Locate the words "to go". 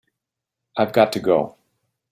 1.13-1.57